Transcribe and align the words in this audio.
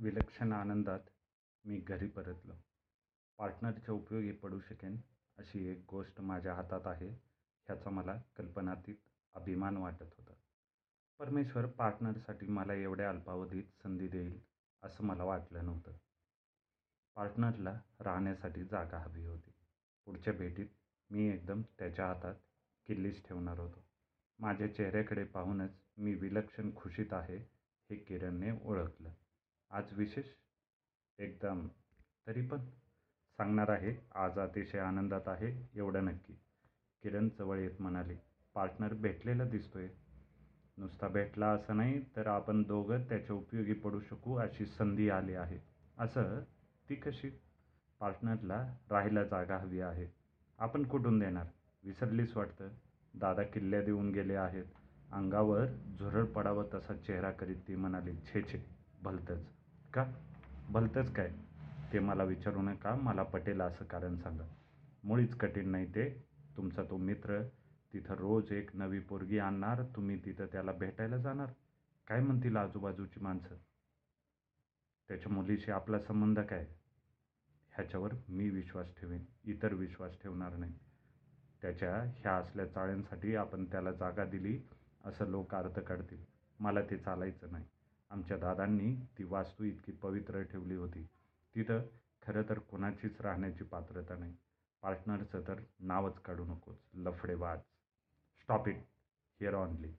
विलक्षण 0.00 0.52
आनंदात 0.52 0.98
मी 1.64 1.78
घरी 1.78 2.06
परतलो. 2.06 2.52
पार्टनरच्या 3.38 3.94
उपयोगी 3.94 4.32
पडू 4.32 4.60
शकेन 4.60 5.00
अशी 5.38 5.68
एक 5.68 5.84
गोष्ट 5.88 6.20
माझ्या 6.20 6.54
हातात 6.54 6.80
आहे 6.84 7.08
ह्याचा 7.66 7.90
मला 7.90 8.22
कल्पनातीत 8.36 8.94
अभिमान 9.34 9.76
वाटत 9.76 10.14
होता. 10.18 10.32
परमेश्वर 11.18 11.66
पार्टनरसाठी 11.66 12.46
मला 12.46 12.74
एवढ्या 12.74 13.08
अल्पावधीत 13.08 13.64
संधी 13.82 14.08
देईल 14.08 14.40
असं 14.82 15.04
मला 15.04 15.24
वाटलं 15.24 15.64
नव्हतं. 15.64 15.92
पार्टनरला 17.16 17.80
राहण्यासाठी 18.00 18.64
जागा 18.64 18.98
हवी 18.98 19.24
होती. 19.24 19.50
पुढच्या 20.04 20.32
भेटीत 20.32 20.66
मी 21.10 21.28
एकदम 21.28 21.62
त्याच्या 21.62 22.06
हातात 22.06 22.34
किल्लीच 22.86 23.28
ठेवणार 23.28 23.58
होतो. 23.58 23.84
माझ्या 24.38 24.74
चेहऱ्याकडे 24.74 25.24
पाहूनच 25.24 25.70
मी 25.96 26.14
विलक्षण 26.14 26.70
खुशीत 26.76 27.12
आहे 27.12 27.36
हे 27.90 27.96
किरणने 27.96 28.50
ओळखलं. 28.62 29.12
आज 29.70 29.84
विशेष? 29.92 30.24
एकदम. 31.18 31.68
तरी 32.26 32.42
पण 32.42 32.58
सांगणार 33.36 33.68
आहे. 33.68 34.06
आज 34.14 34.38
अतिशय 34.38 34.78
आनंदात 34.78 35.20
आहे 35.26 35.68
एवढं 35.74 36.04
नक्की. 36.04 36.32
किरण 37.02 37.28
जवळ 37.38 37.58
येत 37.58 37.70
म्हणाली. 37.80 38.16
पार्टनर 38.54 38.94
भेटलेला 38.94 39.44
दिसतोय. 39.44 39.88
नुसता 40.76 41.08
भेटला 41.08 41.48
असं 41.48 41.76
नाही 41.76 42.04
तर 42.16 42.26
आपण 42.26 42.62
दोघं 42.62 43.02
त्याच्या 43.02 43.36
उपयोगी 43.36 43.72
पडू 43.72 44.00
शकू 44.00 44.34
अशी 44.34 44.66
संधी 44.66 45.10
आली 45.10 45.34
आहे. 45.34 45.58
असं? 45.98 46.40
ती 46.88 46.94
कशी? 46.94 47.30
पार्टनरला 48.00 48.76
राहायला 48.90 49.24
जागा 49.24 49.56
हवी 49.56 49.80
आहे. 49.80 50.06
आपण 50.58 50.82
कुठून 50.82 51.18
देणार? 51.18 51.46
विसरलीच 51.84 52.36
वाटतं. 52.36 52.68
दादा 53.14 53.42
किल्ल्या 53.42 53.82
देऊन 53.82 54.10
गेले 54.10 54.34
आहेत. 54.34 54.64
अंगावर 55.12 55.66
झुरळ 55.66 56.24
पडावं 56.24 56.68
तसा 56.74 56.94
चेहरा 56.94 57.30
करीत 57.30 57.56
ती 57.68 57.76
म्हणाली. 57.76 58.16
छे 58.16 58.42
छे 58.42 58.66
भलतंच. 59.02 59.57
का? 59.94 60.04
भलतंच 60.70 61.12
काय? 61.12 61.32
ते 61.92 61.98
मला 61.98 62.24
विचारू 62.24 62.62
नका. 62.62 62.94
मला 62.94 63.22
पटेल 63.22 63.60
असं 63.60 63.84
कारण 63.84 64.16
सांगा. 64.16 64.44
मुळीच 65.04 65.34
कठीण 65.34 65.68
नाही 65.68 65.86
ते. 65.94 66.26
तुमचा 66.56 66.82
तो 66.82 66.96
मित्र 66.96 67.42
तिथं 67.92 68.14
रोज 68.14 68.52
एक 68.52 68.76
नवी 68.76 68.98
पोरगी 68.98 69.38
आणणार. 69.38 69.82
तुम्ही 69.96 70.24
तिथं 70.24 70.46
त्याला 70.46 70.72
भेटायला 70.72 71.16
जाणार. 71.16 71.52
काय 72.06 72.20
म्हणतील 72.20 72.56
आजूबाजूची 72.56 73.20
माणसं? 73.20 73.54
त्याच्या 75.08 75.32
मुलीशी 75.32 75.70
आपला 75.70 75.98
संबंध 75.98 76.40
काय? 76.40 76.66
ह्याच्यावर 77.72 78.12
मी 78.28 78.50
विश्वास 78.50 78.86
ठेवेन. 79.00 79.24
इतर 79.44 79.74
विश्वास 79.74 80.18
ठेवणार 80.22 80.56
नाही 80.56 80.74
त्याच्या 81.62 81.96
ह्या 82.16 82.36
असल्या 82.36 82.66
चाळ्यांसाठी 82.66 83.34
आपण 83.34 83.64
त्याला 83.64 83.92
जागा 83.92 84.24
दिली 84.24 84.60
असं 85.04 85.26
लोक 85.26 85.54
अर्थ 85.54 85.80
काढतील. 85.80 86.24
मला 86.60 86.80
ते 86.82 86.96
चालायचं 86.98 87.52
नाही. 87.52 87.64
आमच्या 88.10 88.36
दादांनी 88.36 88.94
ती 89.18 89.24
वास्तू 89.24 89.64
इतकी 89.64 89.92
पवित्र 89.92 90.42
ठेवली 90.42 90.74
होती. 90.74 91.06
तिथं 91.54 91.80
खरं 92.22 92.42
तर 92.48 92.58
कुणाचीच 92.58 93.20
राहण्याची 93.20 93.64
पात्रता 93.64 94.16
नाही. 94.16 94.36
पार्टनरचं 94.82 95.40
तर 95.48 95.60
नावच 95.80 96.20
काढू 96.20 96.44
नकोस. 96.44 96.76
लफडेबाज. 96.94 97.58
Stop 98.40 98.68
it 98.68 98.76
here 99.40 99.54
only. 99.54 99.92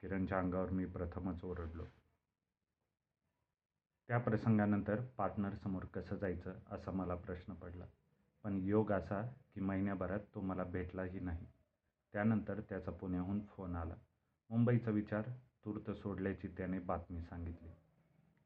किरणच्या 0.00 0.38
अंगावर 0.38 0.70
मी 0.70 0.84
प्रथमच 0.84 1.44
ओरडलो. 1.44 1.84
त्या 4.08 4.18
प्रसंगानंतर 4.18 5.00
पार्टनरसमोर 5.00 5.84
कसं 5.84 6.16
जायचं 6.16 6.54
असा 6.70 6.90
मला 6.90 7.14
प्रश्न 7.14 7.54
पडला. 7.54 7.84
पण 8.44 8.58
योग 8.62 8.92
असा 8.92 9.32
की 9.54 9.60
महिन्याभरात 9.60 10.20
तो 10.34 10.40
मला 10.40 10.64
भेटलाही 10.64 11.20
नाही. 11.20 11.46
त्यानंतर 12.12 12.60
त्याचा 12.60 12.90
पुण्याहून 12.90 13.46
फोन 13.46 13.76
आला. 13.76 13.94
मुंबईचा 14.50 14.90
विचार 14.90 15.22
तूर्त 15.66 15.90
सोडल्याची 15.90 16.48
त्याने 16.48 16.78
बातमी 16.78 17.22
सांगितली. 17.22 17.68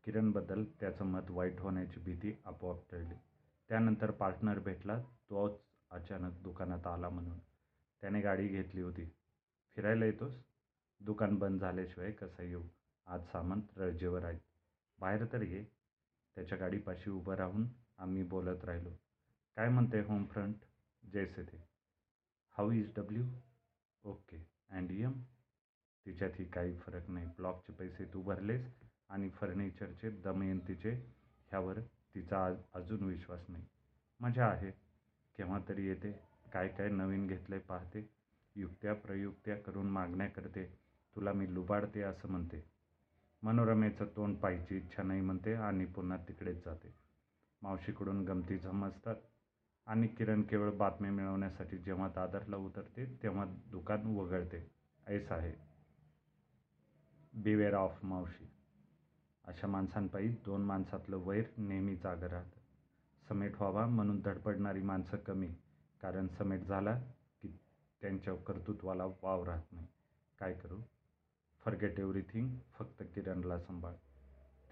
किरणबद्दल 0.05 0.65
त्याचं 0.65 1.05
मत 1.05 1.31
वाईट 1.31 1.61
होण्याची 1.61 2.01
भीती 2.01 2.37
आपोआप 2.45 2.91
टळली. 2.91 3.15
त्यानंतर 3.69 4.11
पार्टनर 4.11 4.59
भेटला 4.59 5.01
तोच 5.31 5.61
अचानक 5.91 6.43
दुकानात 6.43 6.87
आला 6.87 7.09
म्हणून. 7.09 7.39
त्याने 8.01 8.21
गाडी 8.21 8.49
घेतली 8.49 8.81
होती. 8.81 9.05
फिरायला 9.77 10.05
येतोस? 10.05 10.43
दुकान 11.01 11.35
बंद 11.35 11.61
झाल्याशिवाय 11.61 12.13
कसं 12.13 12.43
येऊ? 12.43 12.63
आज 13.07 13.27
सामंत 13.27 13.63
रजेवर 13.77 14.25
आहे 14.25 14.39
बाहेर 14.99 15.25
तर 15.33 15.43
ये. 15.43 15.65
त्याच्या 16.35 16.59
गाडीपाशी 16.59 17.11
उभं 17.11 17.35
राहून 17.35 17.67
आम्ही 17.99 18.23
बोलत 18.23 18.65
राहिलो. 18.65 18.91
काय 19.57 19.69
म्हणते 19.69 20.01
होम 20.01 20.25
फ्रंट 20.25 20.55
जैसे 21.13 21.43
थे. 21.43 21.65
How 22.51 22.71
is 22.71 22.93
W? 22.97 23.25
Okay. 24.05 24.47
And 24.71 24.91
M 24.91 25.13
तिच्यातही 26.07 26.45
काही 26.45 26.77
फरक 26.77 27.11
नाही. 27.11 27.27
ब्लॉकचे 27.27 27.73
पैसे 27.73 28.05
तू 28.05 28.23
भरलेस 28.23 28.67
आणि 29.09 29.31
फर्निचरचे 29.31 30.11
दमयंतीचे 30.11 30.91
ह्यावर 31.51 31.81
तिचा 32.15 32.57
अजून 32.75 33.03
विश्वास 33.03 33.45
नाही. 33.49 33.65
मजा 34.21 34.47
आहे. 34.47 34.71
केव्हा 35.37 35.59
तरी 35.69 35.87
येते. 35.87 36.13
काय 36.53 36.69
काय 36.69 36.89
नवीन 36.89 37.27
घेतले 37.27 37.59
पाहते. 37.59 38.11
युक्त्या 38.57 38.95
प्रयुक्त्या 38.95 39.57
करून 39.57 39.87
मागण्या 39.87 40.27
करते. 40.27 40.65
तुला 41.17 41.33
मी 41.33 41.55
लुबाडते 41.55 42.03
असं 42.03 42.29
म्हणते. 42.29 42.65
मनोरमेचं 43.43 44.07
तोंड 44.17 44.37
पाहायची 44.37 44.77
इच्छा 44.77 45.03
नाही 45.03 45.21
म्हणते 45.21 45.55
आणि 45.55 45.85
पुन्हा 45.87 46.17
तिकडेच 46.17 46.65
जाते. 46.65 46.95
मावशीकडून 47.63 48.25
गमती 48.25 48.59
जमसतात 48.59 49.17
आणि 49.87 50.07
किरण 50.07 50.43
केवळ 50.43 50.71
बातम्या 50.71 51.11
मिळवण्यासाठी 51.11 51.79
जेव्हा 51.79 52.09
दादरला 52.09 52.57
उतरते 52.57 53.19
तेव्हा 53.23 53.45
दुकान 53.71 54.07
वगळते. 54.07 54.71
ऐसा 55.07 55.35
आहे 55.35 55.70
बिवेअर 57.35 57.75
ऑफ 57.75 58.05
मावशी. 58.05 58.51
अशा 59.45 59.67
माणसांपायी 59.67 60.29
दोन 60.29 60.65
माणसातलं 60.65 61.17
वैर 61.17 61.45
नेहमी 61.57 61.97
जागं 61.97 62.27
राहतं. 62.27 62.61
समेट 63.29 63.55
व्हावा 63.55 63.87
म्हणून 63.87 64.21
धडपडणारी 64.21 64.83
माणसं 64.83 65.17
कमी 65.17 65.49
कारण 66.03 66.27
समेट 66.29 66.61
झाला 66.61 66.99
की 67.43 67.59
त्यांच्या 68.01 68.35
कर्तृत्वाला 68.35 69.05
वाव 69.05 69.45
राहत 69.45 69.73
नाही. 69.73 69.87
काय 70.39 70.55
करू? 70.55 70.81
Forget 71.65 71.99
everything. 71.99 72.57
फक्त 72.79 73.03
किरणला 73.15 73.59
सांभाळ. 73.59 73.93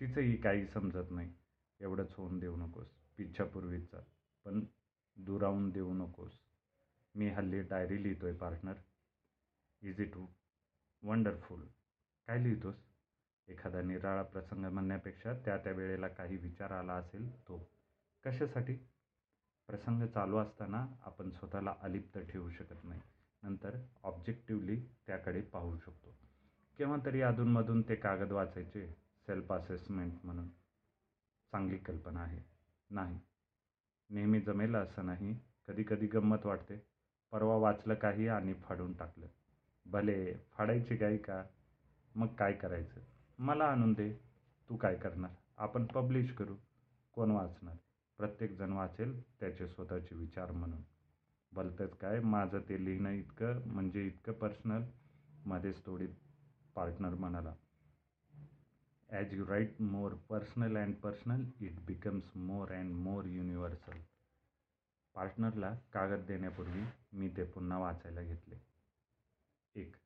तिचंही 0.01 0.37
काही 0.37 0.67
समजत 0.67 1.11
नाही. 1.11 1.33
एवढंच 1.81 2.15
होऊन 2.15 2.39
देऊ 2.39 2.57
नकोस. 2.57 2.87
पिच्छापूर्वीच 3.17 3.83
जा. 3.93 4.01
पण 4.45 4.65
दुरावून 5.17 5.71
देऊ 5.71 5.93
नकोस. 5.93 6.33
मी 7.15 7.29
हल्ली 7.29 7.63
डायरी 7.63 8.03
लिहितो 8.03 8.27
आहे 8.27 8.35
पार्टनर. 8.35 8.75
Is 9.83 10.01
it 10.01 10.17
wonderful? 11.03 11.67
काय 12.29 12.43
लिहितोस? 12.43 12.75
एखादा 13.49 13.83
निराळा 13.83 14.23
प्रसंग 14.23 14.65
म्हणण्यापेक्षा 14.65 15.33
त्या 15.33 15.57
त्या 15.57 15.73
वेळेला 15.73 16.09
काही 16.09 16.37
विचार 16.37 16.71
आला 16.71 16.93
असेल 16.93 17.49
तो. 17.49 17.71
कशासाठी? 18.25 18.75
प्रसंग 19.67 20.07
चालू 20.07 20.37
असताना 20.37 20.87
आपण 21.03 21.31
स्वतःला 21.31 21.75
अलिप्त 21.83 22.19
ठेवू 22.19 22.51
शकत 22.51 22.85
नाही. 22.85 23.01
नंतर 23.43 23.79
ऑब्जेक्टिव्हली 24.03 24.81
त्याकडे 25.07 25.41
पाहू 25.41 25.79
शकतो. 25.79 26.19
केव्हा 26.79 26.97
तरी 27.07 27.21
अधूनमधून 27.21 27.83
ते 27.83 27.95
कागद 27.95 28.33
वाचायचे. 28.33 28.89
सेल्फ 29.27 29.53
असेसमेंट 29.53 30.13
म्हणून. 30.25 30.49
चांगली 31.53 31.79
कल्पना 31.79 32.21
आहे. 32.23 32.43
नाही. 32.91 33.21
नेहमी 34.11 34.41
जमेल 34.41 34.75
असं 34.75 35.07
नाही. 35.07 35.41
कधीकधी 35.69 36.07
गंमत 36.07 36.47
वाटते. 36.47 36.87
परवा 37.31 37.57
वाचलं 37.57 37.95
काही 37.95 38.29
आणि 38.29 38.55
फाडून 38.55 38.93
टाकलं. 38.93 39.27
भले, 39.87 40.35
फाडायची 40.53 40.97
काही 40.97 41.19
का? 41.19 41.45
मग 42.19 42.27
काय 42.27 42.53
करायचं? 42.53 43.01
मला 43.39 43.65
आणून 43.65 43.93
दे. 43.93 44.13
तू 44.69 44.77
काय 44.77 44.97
करणार? 44.97 45.31
आपण 45.57 45.87
पब्लिश 45.87 46.33
करू. 46.33 46.57
कोण 47.13 47.31
वाचणार? 47.31 47.77
प्रत्येकजण 48.17 48.73
वाचेल 48.73 49.23
त्याचे 49.23 49.69
स्वतःचे 49.69 50.15
विचार 50.15 50.51
म्हणून. 50.51 50.83
भलतंच 51.53 51.97
काय 51.97 52.21
माझं 52.21 52.61
ते 52.61 52.85
लिहिणं 52.85 53.11
इतकं 53.11 53.61
म्हणजे 53.67 54.07
इतकं 54.07 54.33
पर्सनल? 54.33 54.83
मध्येच 55.47 55.85
थोडी 55.87 56.07
पार्टनर 56.75 57.15
म्हणाला. 57.15 57.55
As 59.11 59.35
you 59.35 59.47
write 59.47 59.81
more 59.81 60.13
personal 60.13 60.77
and 60.77 60.95
personal 60.95 61.45
it 61.61 61.81
becomes 61.81 62.37
more 62.37 62.73
and 62.73 62.93
more 62.93 63.25
universal. 63.25 63.99
पार्टनरला 65.15 65.75
कागद 65.93 66.25
देण्यापूर्वी 66.25 66.83
मी 67.13 67.29
ते 67.29 67.45
पुन्हा 67.45 67.79
वाचायला 67.79 68.23
घेतले. 68.23 68.57
एक. 69.75 69.97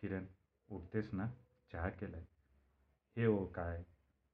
किरण, 0.00 0.24
उठतेस 0.70 1.10
ना? 1.12 1.28
चहा 1.72 1.88
केलाय. 1.88 2.22
हे 3.16 3.26
ओ 3.26 3.44
काय? 3.44 3.82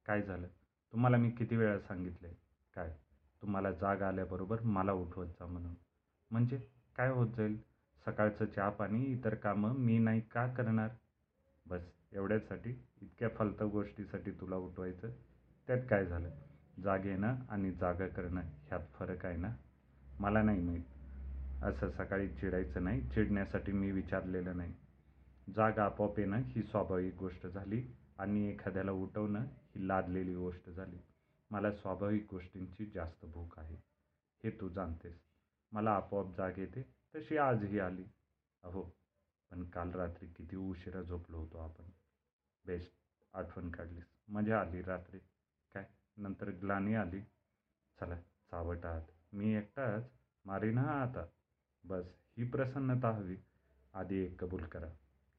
काय 0.06 0.22
झालं? 0.22 0.46
तुम्हाला 0.92 1.16
मी 1.16 1.30
किती 1.30 1.56
वेळा 1.56 1.78
सांगितलंय? 1.78 2.32
काय? 2.74 2.96
तुम्हाला 3.42 3.72
जाग 3.72 4.02
आल्याबरोबर 4.02 4.60
मला 4.60 4.92
उठवत 4.92 5.26
जा 5.26 5.46
म्हणून. 5.46 5.74
म्हणजे? 6.30 6.60
काय 6.96 7.10
होत 7.10 7.28
जाईल? 7.36 7.58
सकाळचं 8.06 8.44
चहा 8.44 8.70
पाणी 8.70 9.04
इतर 9.04 9.34
कामं 9.34 9.74
मी 9.74 9.98
नाही 9.98 10.20
का 10.20 10.46
करणार? 10.46 10.88
बस 11.66 11.80
एवढ्याचसाठी? 12.12 12.84
इतक्या 13.02 13.28
फालतू 13.28 13.68
गोष्टीसाठी 13.68 14.30
तुला 14.30 14.56
उठवायचं? 14.56 15.10
त्यात 15.66 15.82
काय 15.90 16.06
झालं? 16.06 16.30
जाग 16.82 17.06
येणं 17.06 17.36
आणि 17.50 17.72
जागं 17.72 18.08
करणं 18.08 18.40
ह्यात 18.40 18.80
फरक 18.94 19.26
आहे 19.26 19.36
ना? 19.36 19.56
मला 20.20 20.42
नाही 20.42 20.60
माहीत. 20.60 20.84
असं 21.62 21.90
सकाळी 21.90 22.28
चिडायचं 22.28 22.84
नाही. 22.84 23.00
चिडण्यासाठी 23.00 23.72
मी 23.72 23.90
विचारलेलं 23.90 24.56
नाही. 24.56 24.74
जाग 25.54 25.78
आपोआप 25.78 26.18
येणं 26.18 26.36
ही 26.36 26.62
स्वाभाविक 26.62 27.14
गोष्ट 27.14 27.46
झाली 27.46 27.94
आणि 28.18 28.48
एखाद्याला 28.48 28.92
उठवणं 28.92 29.40
ही 29.40 29.88
लादलेली 29.88 30.34
गोष्ट 30.34 30.70
झाली. 30.70 30.96
मला 31.50 31.72
स्वाभाविक 31.72 32.26
गोष्टींची 32.30 32.86
जास्त 32.86 33.24
भूक 33.24 33.58
आहे. 33.58 33.76
हे 34.44 34.50
तू 34.50 34.68
जाणतेस. 34.68 35.20
मला 35.72 35.90
आपोआप 35.90 36.36
जाग 36.36 36.58
येते. 36.58 36.82
तशी 37.14 37.36
आजही 37.36 37.78
आली. 37.78 38.04
अहो 38.62 38.82
पण 39.50 39.64
काल 39.64 39.90
रात्री 39.90 40.28
किती 40.28 40.56
उशिरा 40.56 41.02
झोपलो 41.02 41.38
होतो 41.38 41.58
आपण. 41.58 41.84
बेस्ट. 42.66 42.92
आठवण 43.32 43.70
काढलीस. 43.70 44.04
मजा 44.28 44.60
आली 44.60 44.82
रात्री. 44.82 45.18
काय? 45.74 45.84
नंतर 46.16 46.50
ग्लानी 46.50 46.94
आली. 46.94 47.20
चला 48.00 48.16
चावट 48.16 48.86
आहात. 48.86 49.02
मी 49.32 49.54
एकटाच. 49.54 50.10
मारीन 50.44 50.78
हा 50.78 51.02
आता. 51.02 51.26
बस. 51.84 52.04
ही 52.36 52.50
प्रसन्नता 52.50 53.08
हवी. 53.08 53.36
आधी 53.94 54.16
एक 54.16 54.40
कबूल 54.40 54.64
करा. 54.64 54.88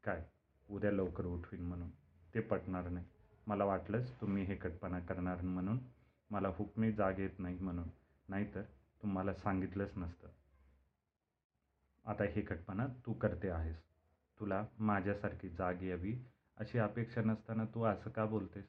काय? 0.07 0.25
उद्या 0.69 0.91
लवकर 0.91 1.25
उठवीन 1.25 1.61
म्हणून. 1.61 1.89
ते 2.33 2.39
पटणार 2.39 2.89
नाही. 2.89 3.05
मला 3.47 3.65
वाटलंच 3.65 4.11
तुम्ही 4.21 4.43
हे 4.43 4.55
कटपणा 4.55 4.99
करणार 4.99 5.41
म्हणून. 5.41 5.79
मला 6.31 6.47
हुकमी 6.47 6.91
जाग 6.91 7.19
येत 7.19 7.39
नाही 7.39 7.57
म्हणून. 7.59 7.87
नाहीतर 8.29 8.61
तुम्हाला 9.01 9.33
सांगितलंच 9.33 9.91
नसतं. 9.97 10.27
आता 12.05 12.23
हे 12.23 12.41
कटपणा 12.41 12.87
तू 13.05 13.13
करते 13.13 13.49
आहेस. 13.49 13.81
तुला 14.39 14.65
माझ्यासारखी 14.79 15.49
जाग 15.49 15.83
यावी 15.83 16.15
अशी 16.57 16.77
अपेक्षा 16.77 17.21
नसताना 17.21 17.65
तू 17.65 17.83
असं 17.83 18.09
का 18.09 18.25
बोलतेस? 18.25 18.65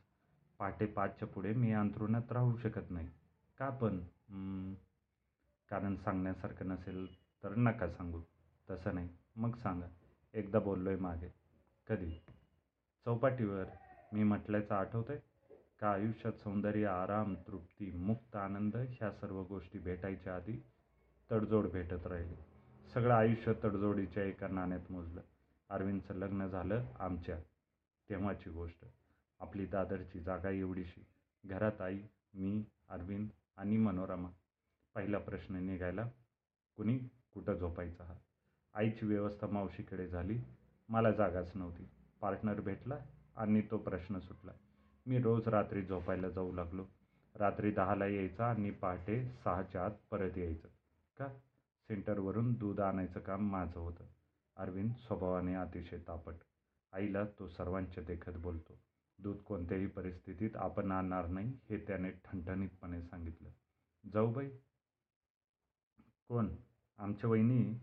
पहाटे 0.58 0.86
पाचच्या 0.86 1.28
पुढे 1.28 1.54
मी 1.54 1.72
अंथरुणात 1.72 2.32
राहू 2.32 2.56
शकत 2.56 2.90
नाही. 2.90 3.08
का 3.58 3.70
पण? 3.70 3.98
कारण 5.68 5.96
सांगण्यासारखं 5.96 6.68
नसेल 6.68 7.14
तर 7.42 7.54
नका 7.56 7.88
सांगू. 7.88 8.22
तसं 8.70 8.94
नाही. 8.94 9.08
मग 9.36 9.56
सांगा. 9.56 9.86
एकदा 10.34 10.58
बोललो 10.58 10.88
आहे 10.88 10.98
मागे. 10.98 11.34
कधी? 11.86 12.10
चौपाटीवर. 13.04 13.64
मी 14.12 14.22
म्हटल्याचं 14.22 14.74
आठवतं 14.74 15.12
आहे 15.12 15.20
का 15.80 15.92
आयुष्यात 15.92 16.32
सौंदर्य 16.32 16.86
आराम 16.86 17.34
तृप्ती 17.34 17.90
मुक्त 17.90 18.36
आनंद 18.36 18.76
ह्या 18.76 19.12
सर्व 19.12 19.42
गोष्टी 19.42 19.78
भेटायच्या 19.78 20.36
आधी 20.36 20.62
तडजोड 21.30 21.66
भेटत 21.70 22.06
राहिली. 22.06 22.34
सगळं 22.94 23.14
आयुष्य 23.14 23.52
तडजोडीच्या 23.64 24.24
एका 24.24 24.48
नाण्यात 24.48 24.92
मोजलं. 24.92 25.20
अरविंदचं 25.68 26.14
लग्न 26.14 26.46
झालं 26.46 26.84
आमच्या. 26.98 27.40
तेव्हाची 28.08 28.50
गोष्ट. 28.50 28.84
आपली 29.40 29.66
दादरची 29.66 30.20
जागा 30.20 30.50
एवढीशी. 30.50 31.06
घरात 31.44 31.80
आई 31.80 31.98
मी 32.34 32.64
अरविंद 32.88 33.28
आणि 33.56 33.76
मनोरमा. 33.76 34.28
पहिला 34.94 35.18
प्रश्न 35.18 35.54
निघायला 35.54 36.08
कुणी 36.76 36.98
कुठं 37.32 37.54
झोपायचा 37.54 38.04
हा? 38.04 38.14
आईची 38.74 39.06
व्यवस्था 39.06 39.46
मावशीकडे 39.46 40.08
झाली. 40.08 40.38
मला 40.88 41.10
जागाच 41.10 41.52
नव्हती. 41.54 41.88
पार्टनर 42.20 42.60
भेटला 42.60 42.98
आणि 43.36 43.62
तो 43.70 43.78
प्रश्न 43.78 44.18
सुटला. 44.18 44.52
मी 45.06 45.18
रोज 45.18 45.48
रात्री 45.48 45.82
झोपायला 45.82 46.28
जाऊ 46.28 46.52
लागलो. 46.52 46.86
रात्री 47.34 47.70
दहाला 47.70 48.06
यायचा 48.06 48.46
आणि 48.46 48.70
पहाटे 48.70 49.30
सहाच्या 49.44 49.84
आत 49.84 49.90
परत 50.10 50.38
यायचं. 50.38 50.68
का? 51.16 51.28
सेंटरवरून 51.88 52.52
दूध 52.52 52.80
आणायचं 52.80 53.20
काम 53.20 53.50
माझं 53.50 53.80
होतं. 53.80 54.04
अरविंद 54.56 54.92
स्वभावाने 54.92 55.54
अतिशय 55.54 55.98
तापट. 56.08 56.34
आईला 56.92 57.24
तो 57.24 57.48
सर्वांच्या 57.48 58.04
देखत 58.04 58.32
बोलतो. 58.36 58.78
दूध 59.18 59.36
कोणत्याही 59.36 59.86
परिस्थितीत 59.86 60.50
आपण 60.54 60.92
आणणार 60.92 61.26
नाही 61.26 61.52
हे 61.70 61.76
त्याने 61.76 62.10
ठणठणीतपणे 62.10 63.02
सांगितलं. 63.02 63.48
जाऊबाई 64.12 64.50
कोण? 66.28 66.48
आमच्या 66.98 67.30
वहिनी? 67.30 67.74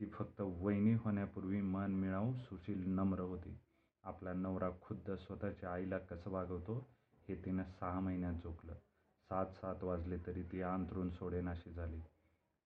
ती 0.00 0.06
फक्त 0.06 0.40
वहिनी 0.40 0.94
होण्यापूर्वी 0.94 1.60
मन 1.60 1.94
मिळावू 1.94 2.34
सुशील 2.34 2.88
नम्र 2.88 3.20
होती. 3.20 3.58
आपला 4.02 4.32
नवरा 4.32 4.70
खुद्द 4.82 5.10
स्वतःच्या 5.10 5.72
आईला 5.72 5.98
कसं 5.98 6.30
वागवतो 6.30 6.88
हे 7.28 7.34
तिनं 7.34 7.62
सहा 7.64 8.00
महिन्यात 8.00 8.34
झोपलं. 8.34 8.72
सात 9.28 9.46
सात 9.46 9.84
वाजले 9.84 10.16
तरी 10.26 10.42
ती 10.42 10.60
अंथरून 10.60 11.10
सोडेनाशी 11.10 11.70
झाली. 11.70 12.00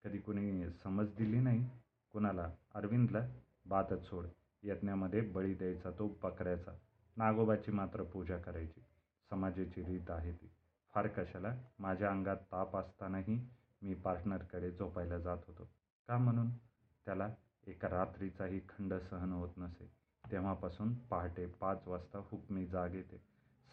कधी 0.04 0.18
कुणी 0.18 0.70
समज 0.70 1.14
दिली 1.14 1.40
नाही? 1.40 1.70
कुणाला? 2.12 2.50
अरविंदला? 2.74 3.18
बातच 3.66 4.08
सोड. 4.08 4.26
यज्ञामध्ये 4.62 5.20
बळी 5.20 5.54
द्यायचा 5.54 5.90
तो 5.90 6.16
बकऱ्याचा. 6.22 6.72
नागोबाची 7.16 7.72
मात्र 7.72 8.02
पूजा 8.02 8.38
करायची. 8.38 8.80
समाजाची 9.30 9.84
रीत 9.84 10.10
आहे 10.10 10.32
ती. 10.32 10.50
फार 10.94 11.06
कशाला? 11.06 11.56
माझ्या 11.78 12.10
अंगात 12.10 12.36
ताप 12.36 12.76
असतानाही 12.76 13.48
मी 13.82 13.94
पार्टनरकडे 13.94 14.70
झोपायला 14.70 15.18
जात 15.18 15.38
होतो. 15.46 15.68
का 16.08 16.18
म्हणून? 16.18 16.46
त्याला 17.06 17.28
एका 17.66 17.88
रात्रीचाही 17.88 18.60
खंड 18.60 18.94
सहन 18.94 19.32
होत 19.32 19.48
नसे. 19.56 19.92
तेव्हापासून 20.32 20.94
पहाटे 20.94 21.46
पाच 21.46 21.88
वाजता 21.88 22.18
हुकमी 22.18 22.66
जाग 22.66 22.94
येते. 22.94 23.22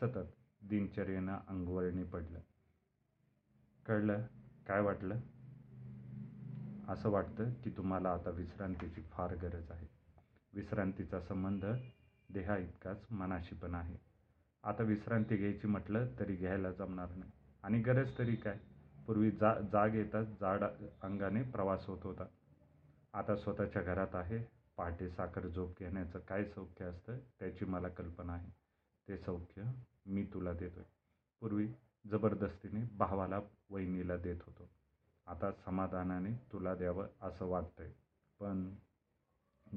सतत 0.02 0.34
दिनचर्येनं 0.62 1.38
अंगवळणी 1.48 2.04
पडलं. 2.04 2.40
कळलं? 3.86 4.26
काय 4.68 4.82
वाटलं? 4.82 5.20
असं 6.88 7.10
वाटतं 7.10 7.54
की 7.54 7.70
तुम्हाला 7.70 8.10
आता 8.10 8.30
विश्रांतीची 8.30 9.02
फार 9.02 9.36
गरज 9.36 9.72
आहे. 9.72 9.88
विश्रांतीचा 10.54 11.22
संबंध 11.22 11.66
देहाइतकाच 12.30 13.06
मनाशी 13.12 13.56
पण 13.56 13.76
आहे. 13.76 13.98
आता 14.64 14.84
विश्रांती 14.84 15.38
घ्यायची 15.38 15.68
म्हटलं 15.68 16.08
तरी 16.20 16.36
घ्यायला 16.36 16.72
जमणार 16.72 17.10
नाही. 17.16 17.32
आणि 17.64 17.80
गरज 17.80 18.18
तरी 18.18 18.36
काय? 18.36 18.60
पूर्वी 19.08 19.32
जा 19.32 19.60
जाग 19.72 19.96
येताच 19.96 20.28
जाड 20.28 20.64
अंगाने 21.02 21.44
प्रवास 21.44 21.86
होत 21.88 22.00
होता. 22.04 22.26
आता 23.14 23.36
स्वतःच्या 23.36 23.82
घरात 23.82 24.16
आहे. 24.16 24.48
पहाटे 24.78 25.10
साखर 25.10 25.48
झोप 25.48 25.80
घेण्याचं 25.80 26.20
काय 26.20 26.46
सौख्य 26.46 26.86
असतं 26.86 27.20
त्याची 27.40 27.66
मला 27.66 27.90
कल्पना 27.90 28.34
आहे. 28.34 28.50
ते 29.08 29.18
सौख्य 29.18 29.64
मी 30.06 30.24
तुला 30.24 30.54
देतोय. 30.54 30.84
पूर्वी 31.42 31.68
जबरदस्तीने 32.12 32.86
भावाला 32.98 33.40
वहिनीला 33.70 34.18
देत 34.18 34.36
होतो. 34.46 34.70
आता 35.28 35.52
समाधानाने 35.52 36.32
तुला 36.32 36.76
द्यावं 36.76 37.08
असं 37.22 37.46
वाटतंय. 37.46 37.92
पण 38.40 38.76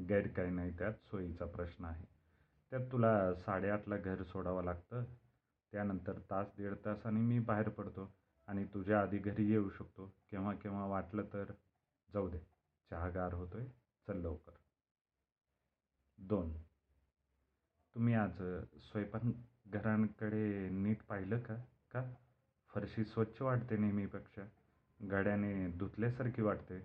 गैर 0.08 0.28
काही 0.28 0.50
नाही 0.50 0.70
त्यात 0.70 0.92
सोयीचा 0.92 1.46
प्रश्न 1.46 1.84
आहे. 1.84 2.04
त्यात 2.70 2.92
तुला 2.92 3.34
साडेआठला 3.34 3.96
घर 3.96 4.22
सोडावं 4.22 4.64
लागतं. 4.64 5.04
त्यानंतर 5.72 6.12
तास 6.30 6.46
दीड 6.46 6.74
तासाने 6.84 7.20
मी 7.20 7.38
बाहेर 7.38 7.68
पडतो 7.68 8.12
आणि 8.46 8.64
तुझ्या 8.64 9.00
आधी 9.00 9.18
घरी 9.18 9.50
येऊ 9.50 9.70
शकतो. 9.70 10.06
केव्हा 10.30 10.54
केव्हा 10.54 10.86
वाटलं 10.86 11.22
तर 11.32 11.44
जाऊ 12.14 12.28
दे. 12.28 12.55
चहा 12.90 13.08
गार 13.08 13.32
होतोय 13.32 13.64
चल 14.06 14.16
लवकर. 14.16 14.52
दोन 16.18 16.52
तुम्ही 17.94 18.14
आज 18.14 18.36
स्वयंपाकघरांकडे 18.80 20.68
नीट 20.68 21.02
पाहिलं 21.02 21.38
का? 21.38 21.56
का? 21.90 22.14
फरशी 22.68 23.04
स्वच्छ 23.04 23.42
वाटते 23.42 23.76
नेहमीपेक्षा. 23.76 24.42
गाड्याने 25.10 25.70
धुतल्यासारखी 25.70 26.42
वाटते. 26.42 26.80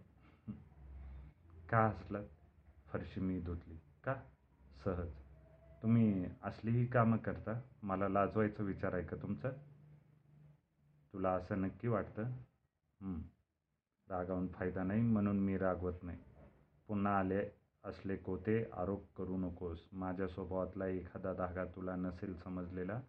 का 1.70 1.86
असलात 1.86 2.26
फरशी 2.88 3.20
मी 3.20 3.42
धुतली. 3.42 3.78
का? 4.04 4.16
सहज. 4.84 5.12
तुम्ही 5.82 6.26
असलीही 6.44 6.86
कामं 6.86 7.18
करता? 7.18 7.62
मला 7.84 8.08
लाजवायचा 8.08 8.64
विचार 8.64 8.94
आहे 8.94 9.04
का 9.04 9.18
तुमचा? 9.18 9.50
तुला 11.14 11.32
असं 11.32 11.62
नक्की 11.62 11.88
वाटतं? 11.88 12.24
रागावून 14.12 14.48
फायदा 14.48 14.84
नाही 14.84 15.02
म्हणून 15.02 15.40
मी 15.40 15.58
रागवत 15.58 16.04
नाही. 16.04 16.18
पुन्हा 16.88 17.20
आले 17.20 17.50
असले 17.84 18.16
कोते 18.16 18.64
आरोप 18.74 19.16
करू 19.16 19.38
नकोस. 19.38 19.88
माझ्या 19.92 20.28
स्वभावातला 20.28 20.88
एखादा 20.88 21.34
धागा 21.34 21.66
तुला 21.66 21.96
नसेल 21.96 22.36
समजलेला 22.36 23.02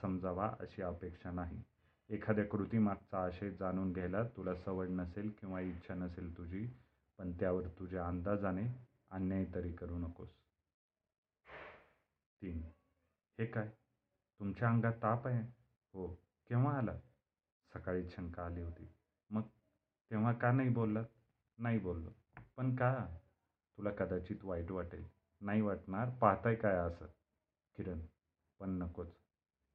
समजावा 0.00 0.54
अशी 0.60 0.82
अपेक्षा 0.82 1.30
नाही. 1.30 1.62
एखाद्या 2.08 2.44
कृतीमागचा 2.44 3.24
आशय 3.24 3.50
जाणून 3.50 3.92
घ्यायला 3.92 4.24
तुला 4.24 4.54
सवड 4.54 4.88
नसेल 4.88 5.30
किंवा 5.40 5.60
इच्छा 5.60 5.94
नसेल 5.94 6.36
तुझी 6.36 6.66
पण 7.18 7.32
त्यावर 7.32 7.68
तुझ्या 7.68 8.06
अंदाजाने 8.06 8.66
अन्याय 9.10 9.44
तरी 9.54 9.72
करू 9.72 9.98
नकोस. 9.98 10.28
तीन. 12.42 12.62
हे 13.38 13.46
काय? 13.46 13.68
तुमच्या 14.40 14.68
अंगात 14.68 14.92
ताप 14.92 15.26
आहे? 15.26 15.42
हो. 15.92 16.14
केव्हा 16.48 16.78
आला 16.78 16.96
सकाळी 17.74 18.08
शंका 18.08 18.44
आली 18.46 18.60
होती. 18.60 18.88
मग 19.30 19.42
तेव्हा 20.10 20.32
का 20.32 20.52
नाही 20.52 20.68
बोललात? 20.68 21.04
नाही 21.58 21.78
बोललो. 21.78 22.10
पण 22.56 22.76
का? 22.76 23.06
तुला 23.78 23.90
कदाचित 23.90 24.44
वाईट 24.44 24.70
वाटेल. 24.70 25.04
नाही 25.40 25.60
वाटणार 25.60 26.10
पाहताय 26.10 26.54
काय 26.54 26.74
असं. 26.74 27.06
किरण 27.76 28.00
पण 28.60 28.70
नकोच. 28.70 29.16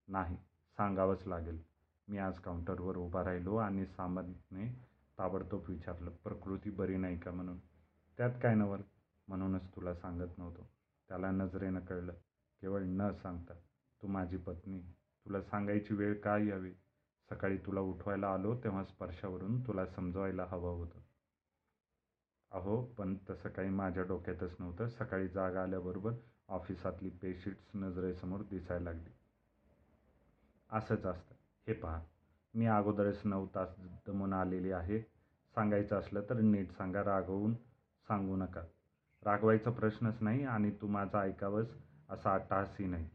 नाही 0.07 0.35
सांगावंच 0.77 1.27
लागेल. 1.27 1.63
मी 2.07 2.17
आज 2.17 2.39
काउंटरवर 2.39 2.97
उभा 2.97 3.23
राहिलो 3.23 3.55
आणि 3.55 3.85
सामंतने 3.85 4.85
ताबडतोब 5.19 5.63
विचारलं 5.67 6.11
प्रकृती 6.11 6.69
बरी 6.69 6.97
नाही 6.97 7.19
का 7.19 7.31
म्हणून? 7.31 7.59
त्यात 8.17 8.31
काय 8.43 8.55
नवल? 8.55 8.81
म्हणूनच 9.27 9.75
तुला 9.75 9.95
सांगत 9.95 10.37
नव्हतो. 10.37 10.69
त्याला 11.07 11.31
नजरेनं 11.31 11.79
कळलं. 11.79 12.13
केवळ 12.61 12.81
न 12.81 13.11
सांगता 13.11 13.53
तू 14.01 14.07
माझी 14.07 14.37
पत्नी. 14.37 14.81
तुला 15.25 15.41
सांगायची 15.41 15.93
वेळ 15.93 16.21
का 16.21 16.37
यावी? 16.37 16.73
सकाळी 17.29 17.57
तुला 17.57 17.79
उठवायला 17.79 18.33
आलो 18.33 18.55
तेव्हा 18.55 18.83
स्पर्शावरून 18.83 19.67
तुला 19.67 19.85
समजवायला 19.85 20.45
हवं 20.49 20.71
होतं. 20.71 20.99
अहो 22.51 22.81
पण 22.81 23.15
तसं 23.29 23.49
काही 23.49 23.69
माझ्या 23.69 24.03
डोक्यातच 24.03 24.55
नव्हतं. 24.59 24.87
सकाळी 24.87 25.27
जाग 25.27 25.55
आल्याबरोबर 25.55 26.13
ऑफिसातली 26.47 27.09
पेशीट्स 27.09 27.71
नजरेसमोर 27.75 28.41
दिसायला 28.41 28.83
लागली. 28.83 29.09
असंच 30.71 31.05
असतं. 31.05 31.35
हे 31.67 31.73
पहा 31.73 32.01
मी 32.53 32.65
अगोदरच 32.65 33.21
नऊ 33.25 33.47
तास 33.55 33.75
दमून 34.07 34.33
आलेली 34.33 34.71
आहे. 34.71 34.99
सांगायचं 35.55 35.99
असलं 35.99 36.21
तर 36.29 36.39
नीट 36.39 36.71
सांगा 36.71 37.03
रागवून 37.03 37.53
सांगू 38.07 38.35
नका. 38.35 38.61
रागवायचा 39.23 39.71
प्रश्नच 39.71 40.17
नाही 40.21 40.43
आणि 40.43 40.71
तू 40.71 40.87
माझं 40.87 41.17
ऐकावंस 41.17 41.67
असा 42.09 42.33
अट्टहासही 42.33 42.85
नाही. 42.85 43.09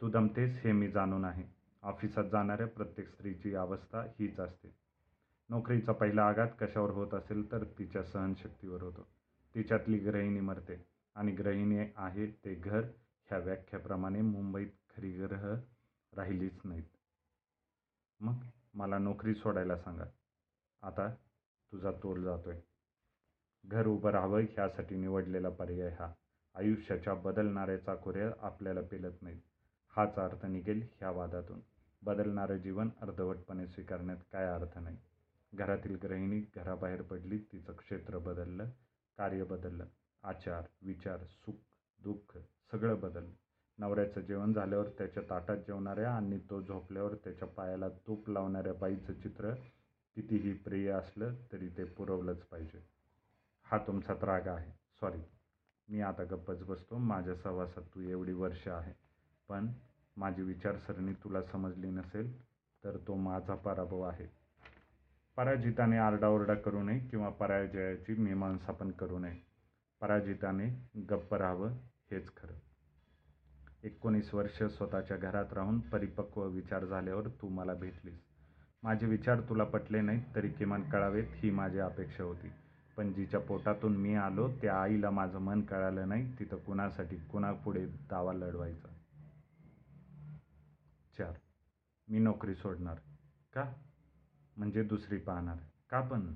तू 0.00 0.08
दमतेस 0.08 0.60
हे 0.64 0.72
मी 0.72 0.88
जाणून 0.88 1.24
आहे. 1.24 1.59
ऑफिसात 1.82 2.24
जाणाऱ्या 2.24 2.66
प्रत्येक 2.66 3.08
स्त्रीची 3.08 3.54
अवस्था 3.54 4.00
हीच 4.02 4.40
असते. 4.40 4.74
नोकरीचा 5.48 5.92
पहिला 5.92 6.26
आघात 6.28 6.48
कशावर 6.60 6.90
होत 6.90 7.14
असेल 7.14 7.52
तर 7.52 7.64
तिच्या 7.64 8.02
सहनशक्तीवर 8.02 8.82
होतो. 8.82 9.08
तिच्यातली 9.54 9.98
गृहिणी 9.98 10.40
मरते 10.40 10.86
आणि 11.14 11.32
गृहिणी 11.32 11.86
आहे 11.96 12.26
ते 12.26 12.54
घर 12.54 12.80
ह्या 13.26 13.38
व्याख्याप्रमाणे 13.38 14.20
मुंबईत 14.20 14.68
खरी 14.96 15.10
ग्रह 15.10 15.54
राहिलीच 16.16 16.60
नाहीत. 16.64 16.84
मग 18.20 18.34
मला 18.74 18.98
नोकरी 18.98 19.34
सोडायला 19.34 19.76
सांगा. 19.76 20.04
आता 20.82 21.08
तुझा 21.72 21.90
तोल 21.90 22.22
जातोय. 22.22 22.60
घर 23.66 23.86
उभं 23.86 24.10
राहावं 24.10 24.40
ह्यासाठी 24.40 24.96
निवडलेला 24.96 25.48
पर्याय 25.48 25.88
हा. 25.88 26.12
आयुष्याच्या 26.54 27.14
बदलणाऱ्या 27.14 27.84
चाकोऱ्या 27.84 28.46
आपल्याला 28.46 28.80
पेलत 28.80 29.22
नाहीत. 29.22 29.40
हाच 29.96 30.16
अर्थ 30.16 30.46
निघेल 30.46 30.88
ह्या 30.98 31.10
वादातून. 31.10 31.60
बदलणारं 32.02 32.56
जीवन 32.56 32.90
अर्धवटपणे 33.02 33.66
स्वीकारण्यात 33.66 34.18
काय 34.32 34.46
अर्थ 34.46 34.78
नाही. 34.78 34.96
घरातील 35.52 35.96
गृहिणी 36.02 36.40
घराबाहेर 36.56 37.02
पडली 37.02 37.38
तिचं 37.52 37.72
क्षेत्र 37.72 38.18
बदललं 38.18 38.68
कार्य 39.18 39.44
बदललं 39.44 39.86
आचार 40.22 40.62
विचार 40.82 41.24
सुख 41.24 41.54
दुःख 42.00 42.38
सगळं 42.72 43.00
बदललं. 43.00 43.32
नवऱ्याचं 43.78 44.20
जेवण 44.20 44.52
झाल्यावर 44.52 44.88
त्याच्या 44.88 45.22
ताटात 45.30 45.56
जेवणाऱ्या 45.56 46.10
आणि 46.10 46.38
तो 46.50 46.60
झोपल्यावर 46.62 47.14
त्याच्या 47.14 47.48
पायाला 47.48 47.88
तूप 47.88 48.30
लावणाऱ्या 48.30 48.74
बाईचं 48.74 49.12
चित्र 49.12 49.54
कितीही 50.16 50.52
प्रिय 50.52 50.90
असलं 50.90 51.34
तरी 51.52 51.68
ते 51.68 51.84
पुरवलंच 51.84 52.42
पाहिजे. 52.42 52.84
हा 53.62 53.78
तुमचा 53.78 54.12
राग 54.22 54.48
आहे. 54.48 54.70
सॉरी 55.00 55.20
मी 55.88 56.00
आता 56.00 56.24
गप्पच 56.24 56.62
बसतो. 56.62 56.98
माझ्या 56.98 57.34
सहवासात 57.34 57.82
तू 57.82 58.00
एवढी 58.00 58.32
वर्ष 58.32 58.68
आहे. 58.68 58.92
पण 59.48 59.68
माझी 60.20 60.42
विचारसरणी 60.42 61.12
तुला 61.12 61.42
समजली 61.42 61.90
नसेल 61.90 62.42
तर 62.84 62.96
तो 63.06 63.14
माझा 63.14 63.54
पराभव 63.54 64.00
आहे. 64.02 64.26
पराजिताने 65.36 65.96
आरडाओरडा 65.96 66.54
करू 66.54 66.82
नये 66.82 66.98
किंवा 66.98 67.28
पराजयाची 67.28 68.14
मीमांसा 68.14 68.72
पण 68.72 68.90
करू 68.90 69.18
नये. 69.18 69.36
पराजिताने 70.00 70.88
गप्प 71.10 71.34
राहावं 71.34 71.70
हेच 72.10 72.28
खरं. 72.36 72.54
एकोणीस 73.82 74.34
वर्ष 74.34 74.62
स्वतःच्या 74.62 75.16
घरात 75.16 75.52
राहून 75.52 75.80
परिपक्व 75.80 76.44
विचार 76.44 76.84
झाल्यावर 76.84 77.28
तू 77.28 77.48
मला 77.48 77.74
भेटलीस. 77.74 78.20
माझे 78.82 79.06
विचार 79.06 79.40
तुला 79.40 79.64
पटले 79.64 80.00
नाहीत 80.00 80.34
तरी 80.34 80.48
किमान 80.48 80.90
कळावेत 80.90 81.26
ही 81.30 81.50
माझी 81.50 81.78
अपेक्षा 81.78 82.24
होती. 82.24 82.52
पण 82.96 83.12
जिच्या 83.12 83.40
पोटातून 83.40 83.96
मी 83.96 84.14
आलो 84.14 84.48
त्या 84.62 84.82
आईला 84.82 85.10
माझं 85.10 85.38
मन 85.38 85.60
कळालं 85.60 86.08
नाही 86.08 86.38
तिथं 86.38 86.56
कुणासाठी 86.56 87.16
कुणापुढे 87.16 87.86
दावा 87.86 88.32
लढवायचा? 88.32 88.88
चार 91.20 91.32
मी 92.08 92.18
नोकरी 92.18 92.54
सोडणार. 92.54 92.96
का? 93.54 93.72
म्हणजे 94.56 94.82
दुसरी 94.82 95.18
पाहणार. 95.18 95.56
का 95.90 96.00
पण? 96.00 96.34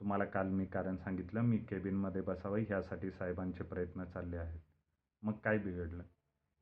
तुम्हाला 0.00 0.24
काल 0.24 0.48
मी 0.48 0.66
कारण 0.66 0.96
सांगितलं 0.96 1.40
मी 1.40 1.58
केबिनमध्ये 1.58 2.22
बसावं 2.22 2.58
ह्यासाठी 2.58 3.10
साहेबांचे 3.10 3.64
प्रयत्न 3.64 4.04
चालले 4.04 4.36
आहेत. 4.36 4.60
मग 5.22 5.32
काय 5.32 5.58
बिघडलं? 5.58 6.02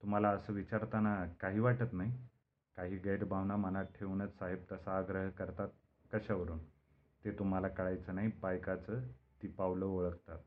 तुम्हाला 0.03 0.31
असं 0.31 0.53
विचारताना 0.53 1.27
काही 1.27 1.61
वाटत 1.61 1.93
नाही? 1.93 2.29
काही 2.77 2.97
गैरभावना 2.97 3.57
मनात 3.57 3.85
ठेवूनच 3.85 4.39
साहेब 4.39 4.65
तसा 4.73 4.99
आग्रह 4.99 5.31
करतात? 5.31 5.69
कशावरून? 6.13 6.59
ते 7.25 7.39
तुम्हाला 7.39 7.69
कळायचं 7.69 8.15
नाही. 8.15 8.31
बायकाचं 8.43 9.01
ती 9.43 9.49
पावलं 9.49 9.87
ओळखतात. 9.87 10.39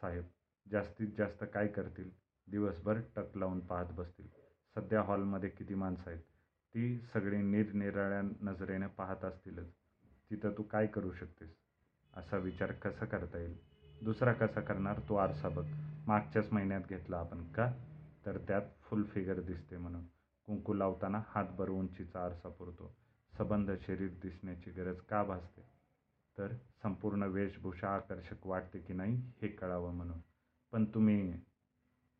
साहेब 0.00 0.24
जास्तीत 0.70 1.08
जास्त 1.18 1.44
काय 1.54 1.68
करतील? 1.68 2.10
दिवसभर 2.50 3.00
टक 3.16 3.36
लावून 3.36 3.60
पाहत 3.60 3.92
बसतील. 3.92 4.45
सध्या 4.76 5.02
हॉलमध्ये 5.02 5.48
किती 5.48 5.74
माणसं 5.74 6.10
आहेत? 6.10 6.22
ती 6.74 6.98
सगळी 7.12 7.42
निरनिराळ्या 7.42 8.22
नजरेने 8.22 8.86
पाहत 8.86 9.24
असतीलच. 9.24 9.70
तिथं 10.30 10.50
तू 10.58 10.62
काय 10.62 10.86
करू 10.86 11.12
शकतेस? 11.12 11.56
असा 12.14 12.36
विचार 12.36 12.72
कसा 12.72 13.04
करता 13.04 13.38
येईल? 13.38 13.56
दुसरा 14.02 14.32
कसा 14.32 14.60
करणार? 14.60 15.00
तो 15.08 15.14
आरसा 15.14 15.48
बघ. 15.48 15.66
मागच्याच 16.06 16.52
महिन्यात 16.52 16.80
घेतला 16.88 17.18
आपण 17.18 17.52
का? 17.52 17.72
तर 18.26 18.38
त्यात 18.38 18.62
फुल 18.82 19.02
फिगर 19.02 19.40
दिसते 19.40 19.76
म्हणून. 19.76 20.04
कुंकू 20.46 20.74
लावताना 20.74 21.22
हातभर 21.28 21.68
उंचीचा 21.68 22.24
आरसा 22.24 22.48
पुरतो. 22.48 22.96
सबंध 23.38 23.70
शरीर 23.86 24.10
दिसण्याची 24.22 24.70
गरज 24.70 25.00
का 25.00 25.22
भासते? 25.22 25.62
तर 26.38 26.54
संपूर्ण 26.82 27.22
वेशभूषा 27.22 27.88
आकर्षक 27.88 28.46
वाटते 28.46 28.78
की 28.78 28.92
नाही 28.92 29.16
हे 29.42 29.48
कळावं 29.48 29.94
म्हणून. 29.94 30.18
पण 30.72 30.84
तुम्ही 30.84 31.40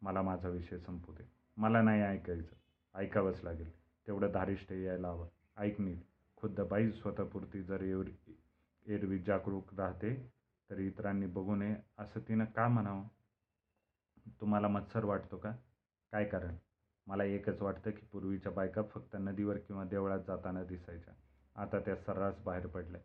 मला 0.03 0.23
माझा 0.23 0.49
विषय 0.49 0.79
संपू 0.79 1.13
दे. 1.13 1.36
मला 1.57 1.83
नाही 1.83 2.03
ऐकायचं. 2.03 2.55
ऐकावंच 2.95 3.45
लागेल. 3.45 3.71
तेवढं 4.07 4.33
धारिष्ठ 4.33 4.73
यायला 4.73 5.09
हवं. 5.09 5.29
ऐक 5.57 5.81
नीट 5.81 5.99
खुद्द 6.37 6.61
बाई 6.61 6.91
स्वतःपुरती 6.91 7.63
जर 7.63 7.83
एवढी 7.83 8.39
एरवी 8.87 9.19
जागरूक 9.19 9.75
राहते 9.75 10.33
तर 10.71 10.79
इतरांनी 10.79 11.27
बघू 11.27 11.55
नये. 11.55 11.77
असं 11.99 12.21
तिनं 12.29 12.45
का 12.45 12.69
म्हणावं? 12.69 13.03
तुम्हाला 14.41 14.69
मत्सर 14.69 15.05
वाटतो 15.05 15.37
का? 15.37 15.51
काय 16.13 16.25
कारण? 16.25 16.55
मला 17.07 17.25
एकच 17.25 17.63
वाटतं 17.63 17.91
की 17.91 18.07
पूर्वीच्या 18.13 18.53
बायका 18.53 18.83
फक्त 18.83 19.17
नदीवर 19.21 19.57
किंवा 19.57 19.85
देवळात 19.85 20.21
जाताना 20.27 20.65
दिसायच्या. 20.65 21.15
आता 21.63 21.81
त्या 21.81 21.97
सर्रास 21.97 22.39
बाहेर 22.39 22.67
पडल्या. 22.67 23.01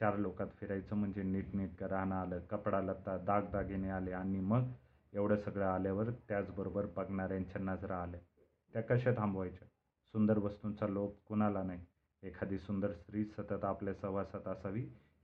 चार 0.00 0.16
लोकात 0.16 0.46
फिरायचं 0.56 0.96
म्हणजे 0.96 1.22
नीटनेटकं 1.22 1.86
राहणं 1.86 2.14
आलं 2.14 2.40
कपडा 2.40 2.80
लत्ता 2.80 3.18
दागदागिने 3.18 3.90
आले 3.90 4.12
आणि 4.12 4.40
मग 4.40 4.62
एवढं 5.12 5.36
सगळं 5.36 5.64
आल्यावर 5.64 6.10
त्याचबरोबर 6.10 6.86
बघणाऱ्यांच्या 6.86 7.62
नजरा 7.62 8.02
आल्या. 8.02 8.20
त्या 8.72 8.82
कशा 8.82 9.10
थांबवायच्या? 9.10 9.68
सुंदर 10.14 10.38
वस्तूंचा 10.38 10.86
लोभ 10.86 11.10
कुणाला 11.26 11.62
नाही. 11.62 11.84
एखादी 12.22 12.58
सुंदर 12.58 12.92
स्त्री 12.92 13.24
सतत 13.24 13.64
आपल्या 13.64 13.94
सहवासात 13.94 14.48
असावी 14.48 14.80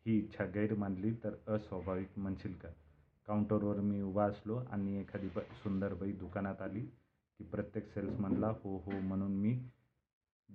ही 0.06 0.18
इच्छा 0.18 0.44
गैरमानली 0.44 1.14
तर 1.24 1.34
अस्वाभाविक 1.48 2.08
म्हणशील 2.16 2.54
का? 2.54 2.68
काउंटरवर 3.26 3.76
मी 3.76 4.02
उभा 4.02 4.24
असलो 4.24 4.56
आणि 4.56 5.00
एखादी 5.00 5.28
ब 5.28 5.38
सुंदर 5.38 5.94
बाई 5.94 6.12
दुकानात 6.12 6.62
आली 6.62 6.80
की 7.38 7.44
प्रत्येक 7.44 7.86
सेल्समनला 7.86 8.48
हो 8.48 8.76
हो 8.78 8.90
म्हणून 8.90 9.36
मी 9.36 9.60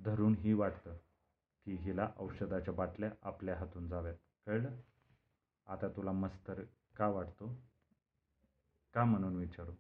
धरूनही 0.05 0.53
वाटतं 0.53 0.97
की 1.65 1.75
हिला 1.75 2.09
औषधाच्या 2.17 2.73
बाटल्या 2.73 3.11
आपल्या 3.21 3.55
हातून 3.55 3.87
जाव्यात. 3.87 4.15
कळलं? 4.45 4.69
आता 5.67 5.87
तुला 5.87 6.11
मस्तर 6.11 6.61
का 6.95 7.07
वाटतो? 7.07 7.68
का 8.93 9.03
म्हणून 9.03 9.35
विचारू? 9.35 9.71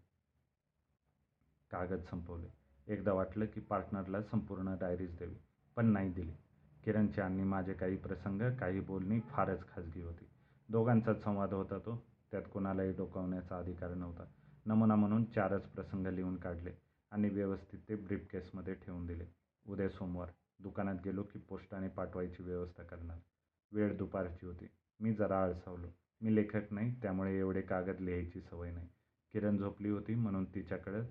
कागद 1.71 2.01
संपवले. 2.01 2.47
एकदा 2.87 3.13
वाटलं 3.13 3.45
की 3.45 3.59
पार्टनरला 3.59 4.21
संपूर्ण 4.21 4.75
डायरीज 4.79 5.17
द्यावी 5.17 5.35
पण 5.75 5.85
नाही 5.85 6.13
दिली. 6.13 6.31
किरणचे 6.83 7.21
आणि 7.21 7.43
माझे 7.43 7.73
काही 7.73 7.97
प्रसंग 7.97 8.41
काही 8.55 8.79
बोलणी 8.79 9.19
फारच 9.19 9.67
खाजगी 9.67 10.01
होती. 10.01 10.25
दोघांचाच 10.69 11.23
संवाद 11.23 11.53
होता 11.53 11.77
तो. 11.77 12.05
त्यात 12.31 12.43
कोणालाही 12.53 12.91
डोकावण्याचा 12.91 13.57
अधिकार 13.57 13.93
नव्हता. 13.93 14.23
नमुना 14.65 14.95
म्हणून 14.95 15.25
चारच 15.25 15.61
प्रसंग 15.61 16.07
लिहून 16.07 16.35
काढले 16.35 16.71
आणि 17.11 17.29
व्यवस्थित 17.29 17.79
ते 17.89 17.95
ब्रीफकेसमध्ये 17.95 18.73
ठेवून 18.73 19.05
दिले. 19.05 19.25
उद्या 19.67 19.89
सोमवार 19.89 20.29
दुकानात 20.59 20.95
गेलो 21.05 21.23
की 21.23 21.39
पोस्टाने 21.39 21.87
पाठवायची 21.87 22.43
व्यवस्था 22.43 22.83
करणार. 22.83 23.17
वेळ 23.71 23.97
दुपारची 23.97 24.45
होती. 24.45 24.67
मी 24.99 25.13
जरा 25.13 25.43
आळसावलो. 25.43 25.87
मी 26.21 26.35
लेखक 26.35 26.73
नाही 26.73 26.95
त्यामुळे 27.01 27.39
एवढे 27.39 27.61
कागद 27.61 27.99
लिहायची 27.99 28.41
सवय 28.41 28.71
नाही. 28.71 28.87
किरण 29.33 29.57
झोपली 29.57 29.89
होती 29.89 30.15
म्हणून 30.15 30.45
तिच्याकडं 30.45 31.03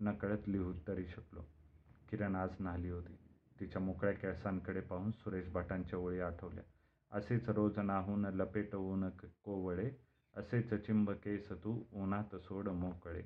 नकळत 0.00 0.48
लिहू 0.48 0.72
तरी 0.88 1.06
शकलो. 1.06 1.40
किरण 2.10 2.34
आज 2.36 2.50
न्हाली 2.60 2.90
होती. 2.90 3.16
तिच्या 3.60 3.82
मोकळ्या 3.82 4.14
केळसांकडे 4.14 4.80
पाहून 4.80 5.10
सुरेश 5.10 5.48
भटांच्या 5.48 5.98
ओळी 5.98 6.20
आठवल्या. 6.20 6.64
असेच 7.12 7.48
रोज 7.48 7.78
नाहून 7.78 8.24
लपेटवून 8.24 9.08
कोवळे 9.44 9.90
असेच 10.36 10.74
चिंब 10.86 11.10
केस 11.10 11.52
तू 11.52 11.82
उन्हात 11.92 12.36
सोड 12.36 12.68
मोकळे. 12.68 13.22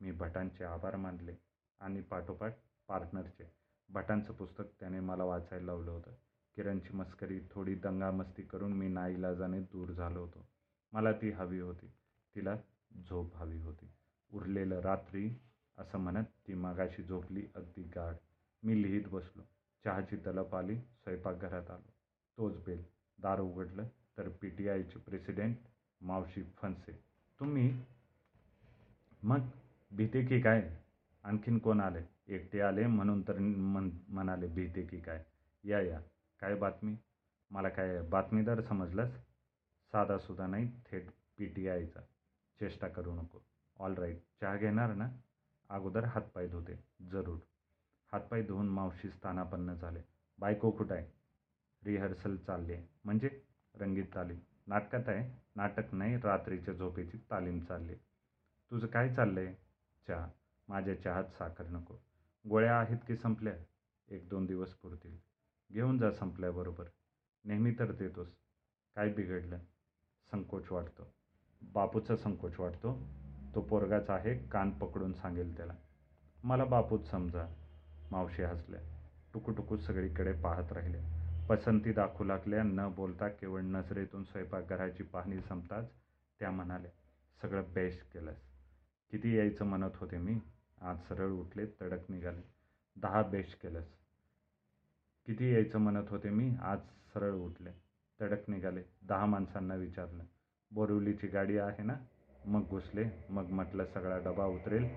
मी 0.00 0.12
भटांचे 0.12 0.64
आभार 0.64 0.96
मानले 0.96 1.32
आणि 1.80 2.00
पाठोपाठ 2.00 2.56
पार्टनरचे. 2.88 3.52
भटांचं 3.88 4.32
पुस्तक 4.32 4.64
त्याने 4.80 5.00
मला 5.00 5.24
वाचायला 5.24 5.66
लावलं 5.66 5.90
होतं. 5.90 6.10
किरणची 6.56 6.96
मस्करी 6.96 7.40
थोडी 7.50 7.74
दंगामस्ती 7.74 8.42
करून 8.42 8.72
मी 8.72 8.88
नाईलाजाने 8.88 9.60
दूर 9.60 9.88
झालो 9.88 10.20
होतो. 10.20 10.46
मला 10.92 11.12
ती 11.12 11.30
हवी 11.30 11.60
होती. 11.60 11.86
तिला 12.34 12.56
झोप 13.08 13.36
हवी 13.36 13.58
होती. 13.58 13.90
उरलेलं 14.32 14.80
रात्री 14.80 15.30
असं 15.78 15.98
म्हणत 15.98 16.24
ती 16.48 16.54
मागाशी 16.54 17.02
झोपली. 17.02 17.46
अगदी 17.54 17.82
गाढ. 17.82 18.14
मी 18.62 18.82
लिहित 18.82 19.02
बसलो. 19.12 19.42
चहाची 19.84 20.16
तलप 20.16 20.54
आली. 20.54 20.76
स्वयंपाकघरात 20.76 21.70
आलो. 21.70 21.90
तोच 22.38 22.64
बेल. 22.64 22.84
दार 23.18 23.40
उघडलं 23.40 23.84
तर 24.18 24.28
पी 24.28 24.48
टी 24.48 24.68
आयचे 24.68 24.98
प्रेसिडेंट 24.98 25.56
मावशी 26.00 26.42
फनसे 26.42 26.92
तुम्ही? 27.40 27.80
मग? 29.22 29.40
भीते 29.92 30.26
की 30.26 30.40
काय? 30.40 30.78
आणखीन 31.22 31.58
कोण 31.58 31.80
आले? 31.80 32.00
एकटे 32.28 32.60
आले 32.60 32.86
म्हणून 32.86 33.22
तर 33.28 33.38
म्हण 33.38 33.90
म्हणाले 34.08 34.46
भीते 34.46 34.82
की 34.82 35.00
काय? 35.00 35.24
या 35.64 35.80
या. 35.80 36.00
काय 36.40 36.54
बातमी? 36.54 36.96
मला 37.50 37.68
काय 37.68 38.02
बातमीदार 38.02 38.60
समजलंस? 38.60 39.10
साधासुद्धा 39.92 40.46
नाही. 40.46 40.70
थेट 40.90 41.10
पी 41.38 41.46
टी 41.46 41.68
आयचा. 41.68 42.00
चेष्टा 42.60 42.88
करू 42.88 43.14
नको. 43.14 43.40
ऑल 43.78 43.94
राईट 43.94 44.22
चहा 44.40 44.56
घेणार 44.56 44.94
ना? 44.94 45.10
अगोदर 45.68 46.04
हातपाय 46.04 46.48
धुते. 46.48 46.84
जरूर. 47.02 47.38
हातपाय 48.12 48.42
धुवून 48.42 48.68
मावशी 48.68 49.10
स्थानापन्न 49.10 49.74
झाले. 49.74 50.00
बायको 50.38 50.70
कुठं 50.70 50.94
आहे? 50.94 51.06
रिहर्सल 51.84 52.36
चालली 52.36 52.72
आहे. 52.72 52.86
म्हणजे? 53.04 53.42
रंगीत 53.74 54.06
तालीम. 54.14 54.38
नाटकात 54.66 55.08
आहे? 55.08 55.42
नाटक 55.56 55.94
नाही 55.94 56.16
रात्रीच्या 56.16 56.74
झोपेची 56.74 57.18
तालीम 57.30 57.60
चालली 57.60 57.94
तुझं 58.70 58.86
काय 58.86 59.14
चाललं 59.14 59.40
आहे 59.40 59.54
चहा. 60.08 60.28
माझ्या 60.68 61.02
चहात 61.02 61.24
साखर 61.24 61.66
नको. 61.66 61.94
गोळ्या 62.48 62.80
आहेत 62.80 62.98
की 63.06 63.16
संपल्या? 63.16 63.52
एक 64.08 64.28
दोन 64.28 64.46
दिवस 64.46 64.74
पुरतील. 64.74 65.18
घेऊन 65.72 65.98
जा 65.98 66.10
संपल्याबरोबर. 66.10 66.84
नेहमी 67.44 67.74
तर 67.78 67.92
देतोस. 67.92 68.28
काय 68.96 69.12
बिघडलं? 69.12 69.58
संकोच 70.30 70.72
वाटतो. 70.72 71.14
बापूचा 71.62 72.16
संकोच 72.16 72.60
वाटतो. 72.60 73.06
तो 73.54 73.60
पोरगाच 73.60 74.10
आहे 74.10 74.38
कान 74.38 74.70
पकडून 74.70 75.12
सांगेल 75.12 75.56
त्याला. 75.56 75.72
मला 76.44 76.64
बापूच 76.64 77.10
समजा. 77.10 77.46
मावशी 78.10 78.42
हसल्या. 78.42 78.80
टुकूटुकू 79.34 79.76
सगळीकडे 79.76 80.32
पाहत 80.32 80.72
राहिले. 80.72 80.98
पसंती 81.48 81.92
दाखवू 81.92 82.24
लागल्या. 82.24 82.62
न 82.62 82.88
बोलता 82.96 83.28
केवळ 83.28 83.60
नजरेतून 83.60 84.24
स्वयंपाकघराची 84.24 85.02
पाहणी 85.02 85.40
संपताच 85.40 85.90
त्या 86.38 86.50
म्हणाल्या 86.50 86.90
सगळं 87.42 87.62
बेस्ट 87.74 88.12
केलंस. 88.12 88.36
किती 89.10 89.36
यायचं 89.36 89.64
म्हणत 89.64 89.90
होते 89.94 90.18
मी. 90.18 90.40
आज 90.80 90.96
सरळ 91.08 91.30
उठले 91.30 91.66
तडक 91.66 92.10
निघाले. 92.10 92.42
दहा 92.96 93.22
बेस्ट 93.22 93.62
केलंस. 93.62 93.88
किती 95.26 95.54
यायचं 95.54 95.78
म्हणत 95.78 96.08
होते 96.08 96.30
मी. 96.30 96.56
आज 96.62 96.78
सरळ 97.14 97.32
उठले. 97.32 97.70
तडक 98.20 98.50
निघाले. 98.50 98.82
दहा 99.08 99.26
माणसांना 99.26 99.74
विचारलं. 99.74 100.24
बोरिवलीची 100.72 101.26
गाडी 101.26 101.58
आहे 101.58 101.82
ना? 101.82 101.94
मग 102.46 102.62
घुसले 102.68 103.04
मग 103.28 103.46
म्हटलं 103.46 103.84
सगळा 103.84 104.18
डबा 104.18 104.46
उतरेल. 104.46 104.88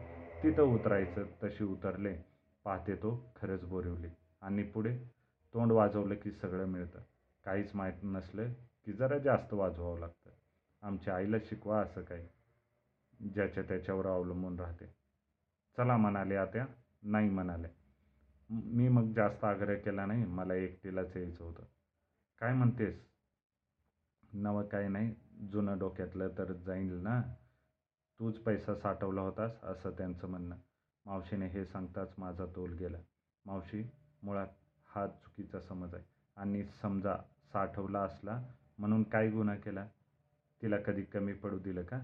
तिथं 0.43 0.61
उतरायचं 0.61 1.25
तशी 1.43 1.63
उतरले. 1.63 2.17
पाहते 2.63 2.95
तो 2.95 3.33
खरंच 3.35 3.63
बोरिवली. 3.63 4.07
आणि 4.41 4.63
पुढे? 4.63 4.97
तोंड 5.53 5.71
वाजवलं 5.71 6.15
की 6.15 6.31
सगळं 6.31 6.65
मिळतं. 6.65 6.99
काहीच 7.45 7.75
माहीत 7.75 7.93
नसलं 8.03 8.53
की 8.85 8.93
जरा 8.93 9.17
जास्त 9.17 9.53
वाजवावं 9.53 9.99
लागतं. 9.99 10.29
आमच्या 10.81 11.15
आईला 11.15 11.37
शिकवा 11.39 11.81
असं 11.81 12.01
काही. 12.01 12.27
ज्याच्या 13.33 13.63
त्याच्यावर 13.63 14.05
अवलंबून 14.07 14.59
राहते. 14.59 14.85
चला 15.77 15.97
म्हणाले 15.97 16.35
आत्या 16.35 16.65
नाही 17.03 17.29
म्हणाले 17.29 17.67
मी 18.49 18.87
मग 18.89 19.13
जास्त 19.13 19.43
आग्रह 19.43 19.75
केला 19.75 20.05
नाही. 20.05 20.25
मला 20.25 20.53
एकटीलाच 20.55 21.17
यायचं 21.17 21.43
होतं. 21.43 21.63
काय 22.39 22.53
म्हणतेस? 22.53 22.95
नवं 24.33 24.63
काय 24.63 24.87
नाही. 24.87 25.15
जुनं 25.41 25.77
डोक्यातलं 25.77 26.27
तर 26.37 26.53
जाईल 26.53 26.93
ना? 26.93 27.21
तूच 28.19 28.37
पैसा 28.37 28.75
साठवला 28.75 29.21
होतास 29.21 29.63
असं 29.63 29.91
त्यांचं 29.91 30.27
म्हणणं. 30.27 30.55
मावशीने 31.05 31.47
हे 31.47 31.65
सांगताच 31.65 32.13
माझा 32.17 32.45
तोल 32.45 32.73
गेला. 32.73 32.97
मावशी 33.45 33.89
मुळात 34.23 34.47
हा 34.85 35.07
चुकीचा 35.07 35.59
समज 35.59 35.95
आहे. 35.95 36.03
आणि 36.35 36.63
समजा 36.63 37.17
साठवला 37.53 37.99
असला 37.99 38.43
म्हणून 38.77 39.03
काय 39.03 39.29
गुन्हा 39.29 39.55
केला? 39.55 39.87
तिला 40.61 40.77
कधी 40.77 41.03
कमी 41.03 41.33
पडू 41.33 41.59
दिलं 41.59 41.83
का? 41.83 41.99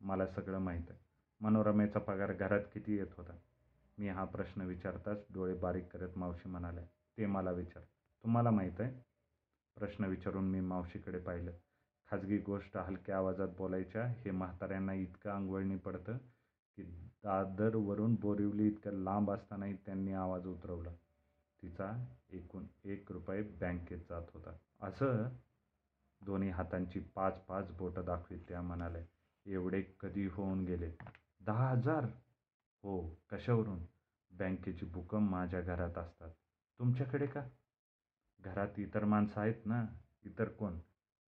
मला 0.00 0.26
सगळं 0.26 0.58
माहीत 0.58 0.90
आहे. 0.90 0.98
मनोरमेचा 1.40 1.98
पगार 1.98 2.32
घरात 2.32 2.60
किती 2.74 2.96
येत 2.96 3.06
होता? 3.16 3.32
मी 3.98 4.08
हा 4.08 4.24
प्रश्न 4.24 4.60
विचारताच 4.60 5.18
डोळे 5.34 5.54
बारीक 5.54 5.88
करत 5.88 6.18
मावशी 6.18 6.48
म्हणाल्या 6.48 6.84
ते 7.18 7.26
मला 7.26 7.50
विचार. 7.50 7.82
तुम्हाला 8.24 8.50
माहीत 8.50 8.80
आहे? 8.80 9.00
प्रश्न 9.76 10.04
विचारून 10.04 10.44
मी 10.44 10.60
मावशीकडे 10.60 11.18
पाहिलं. 11.18 11.50
खाजगी 12.10 12.38
गोष्ट 12.38 12.76
हलक्या 12.76 13.16
आवाजात 13.16 13.48
बोलायच्या. 13.58 14.06
हे 14.06 14.30
म्हाताऱ्यांना 14.30 14.92
इतकं 14.92 15.30
अंगवळणी 15.30 15.76
पडतं 15.76 16.16
की 16.76 16.82
दादरवरून 17.24 18.14
बोरिवली 18.14 18.66
इतकं 18.66 18.92
लांब 18.92 19.30
असतानाही 19.30 19.76
त्यांनी 19.76 20.12
आवाज 20.12 20.46
उतरवला. 20.46 20.90
तिचा 21.62 22.04
एकूण 22.30 22.64
एक 22.84 23.12
रुपये 23.12 23.42
बँकेत 23.42 23.98
जात 23.98 24.22
होता. 24.34 24.56
असं 24.80 25.28
दोन्ही 26.20 26.50
हातांची 26.50 27.00
पाच 27.00 27.40
पाच 27.40 27.70
बोटं 27.70 28.04
दाखवीत 28.04 28.40
त्या 28.48 28.62
म्हणाल्या. 28.62 29.02
एवढे 29.46 29.82
कधी 30.00 30.26
होऊन 30.26 30.64
गेले? 30.64 30.90
दहा 31.40 31.68
हजार? 31.68 32.04
हो 32.82 33.16
कशावरून? 33.30 33.78
बँकेची 34.30 34.86
बुकं 34.86 35.22
माझ्या 35.22 35.60
घरात 35.60 35.98
असतात. 35.98 36.30
तुमच्याकडे 36.78 37.26
का? 37.26 37.44
घरात 38.40 38.78
इतर 38.78 39.04
माणसं 39.04 39.40
आहेत 39.40 39.66
ना? 39.66 39.86
इतर 40.24 40.48
कोण? 40.48 40.78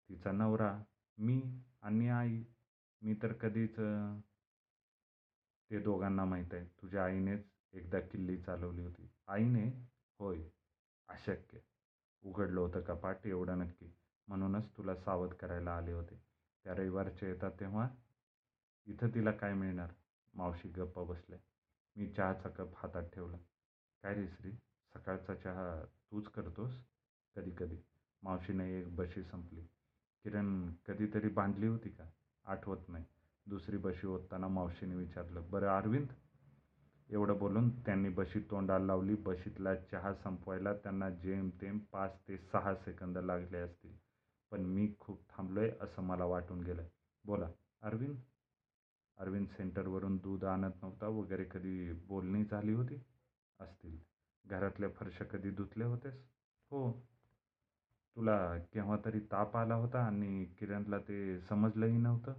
तिचा 0.09 0.31
नवरा 0.31 0.83
मी 1.17 1.61
आणि 1.81 2.09
आई 2.09 2.43
मी 3.01 3.13
तर 3.13 3.33
कधीच 3.33 3.75
ते 5.71 5.79
दोघांना 5.79 6.25
माहीत 6.25 6.53
आहे. 6.53 6.65
तुझ्या 6.65 7.05
आईनेच 7.05 7.45
एकदा 7.73 7.99
किल्ली 7.99 8.37
चालवली 8.41 8.81
होती. 8.81 9.09
आईने 9.27 9.67
होय 10.19 10.43
अशक्य. 11.07 11.59
उघडलं 12.23 12.59
होतं 12.59 12.81
कपाट 12.81 13.27
एवढं 13.27 13.59
नक्की. 13.59 13.93
म्हणूनच 14.27 14.77
तुला 14.77 14.95
सावध 14.95 15.33
करायला 15.33 15.77
आले 15.77 15.91
होते. 15.91 16.21
त्या 16.63 16.75
रविवारचे 16.75 17.27
येतात 17.27 17.51
तेव्हा? 17.59 17.89
इथं 18.85 19.09
तिला 19.09 19.31
काय 19.31 19.53
मिळणार? 19.53 19.93
मावशी 20.33 20.69
गप्प 20.69 20.99
बसल्या. 20.99 21.39
मी 21.95 22.07
चहाचा 22.13 22.49
कप 22.49 22.73
हातात 22.75 23.03
ठेवला. 23.03 23.37
काय 24.03 24.13
रे 24.13 24.27
श्री 24.27 24.51
सकाळचा 24.93 25.35
चहा 25.35 25.85
तूच 26.11 26.27
करतोस? 26.27 26.71
कधी 27.35 27.51
कधी 27.57 27.77
मावशीने 28.23 28.71
एक 28.73 28.95
बशी 28.95 29.23
संपली. 29.23 29.67
किरण 30.27 30.71
कधीतरी 30.87 31.29
बांधली 31.29 31.67
होती 31.67 31.89
का? 31.89 32.03
आठवत 32.45 32.77
नाही. 32.87 33.05
दुसरी 33.45 33.77
बशी 33.77 34.07
ओतताना 34.07 34.47
मावशीने 34.47 34.95
विचारलं 34.95 35.49
बरं 35.49 35.67
अरविंद? 35.67 36.07
एवढं 37.09 37.37
बोलून 37.37 37.69
त्यांनी 37.69 38.09
बशी 38.09 38.39
तोंडाला 38.39 38.85
लावली. 38.85 39.15
बशीतला 39.15 39.75
चहा 39.75 40.13
संपवायला 40.13 40.73
त्यांना 40.73 41.09
जेमतेम 41.09 41.77
पाच 41.77 42.19
ते 42.27 42.37
सहा 42.37 42.75
सेकंद 42.75 43.17
लागले 43.17 43.57
असतील. 43.57 43.95
पण 44.51 44.59
मी 44.59 44.93
खूप 44.99 45.21
थांबलोय 45.29 45.71
असं 45.81 46.01
मला 46.01 46.25
वाटून 46.25 46.63
गेलं 46.63 46.83
बोला 47.25 47.49
अरविंद? 47.81 48.15
अरविंद 49.17 49.47
सेंटरवरून 49.47 50.17
दूध 50.17 50.45
आणत 50.45 50.71
नव्हता 50.81 51.07
वगैरे 51.07 51.43
कधी 51.43 51.93
बोलणी 51.93 52.43
झाली 52.43 52.73
होती? 52.73 53.01
असतील. 53.59 53.97
घरातल्या 54.45 54.89
फरशा 54.89 55.23
कधी 55.23 55.49
धुतल्या 55.49 55.87
होतेस 55.87 56.13
हो. 56.71 56.91
तुला 58.17 58.57
केव्हा 58.57 58.97
तरी 59.05 59.19
ताप 59.19 59.57
आला 59.57 59.75
होता 59.75 59.99
आणि 59.99 60.45
किरणला 60.45 60.99
ते 60.99 61.39
समजलंही 61.39 61.97
नव्हतं? 61.97 62.33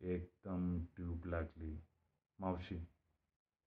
एकदम 0.00 0.84
ट्यूब 0.96 1.26
लागली. 1.26 1.80
मावशी 2.38 2.76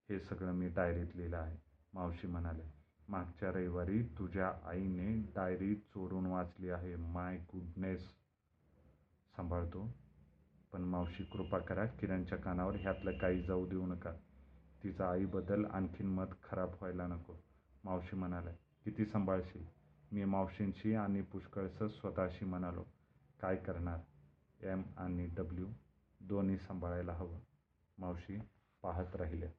हे 0.10 0.19
सगळं 0.19 0.51
मी 0.51 0.67
डायरीत 0.67 1.15
लिहिलं 1.15 1.38
आहे. 1.38 1.57
मावशी 1.93 2.27
म्हणाले 2.27 2.63
मागच्या 3.10 3.51
रविवारी 3.51 4.03
तुझ्या 4.03 4.53
आईने 4.65 5.31
डायरी 5.36 5.75
चोरून 5.75 6.25
वाचली 6.25 6.69
आहे. 6.69 6.95
My 6.95 7.38
goodness. 7.38 8.07
सांभाळतो. 9.36 9.93
पण 10.73 10.81
मावशी 10.81 11.23
कृपा 11.23 11.60
करा 11.60 11.86
किरणच्या 11.86 12.38
कानावर 12.38 12.75
ह्यातलं 12.75 13.17
काही 13.17 13.41
जाऊ 13.43 13.67
देऊ 13.67 13.86
नका. 13.86 14.12
तिचा 14.84 15.12
आईबद्दल 15.12 15.65
आणखीन 15.65 16.07
मत 16.07 16.27
खराब 16.43 16.69
व्हायला 16.69 17.07
नको. 17.07 17.34
मावशी 17.84 18.15
म्हणाल्या 18.15 18.53
किती 18.86 19.05
सांभाळशील? 19.05 19.81
मी 20.12 20.26
मावशींशी 20.26 20.93
आणि 20.95 21.21
पुष्कळसं 21.21 21.88
स्वतःशी 21.88 22.45
म्हणालो 22.45 22.84
काय 23.41 23.56
करणार? 23.56 24.00
एम 24.60 24.82
आणि 24.97 25.28
डब्ल्यू 25.28 25.67
दोन्ही 26.21 26.58
सांभाळायला 26.58 27.13
हवं. 27.13 27.39
मावशी 27.97 28.38
पाहत 28.84 29.15
राहिल्या 29.15 29.50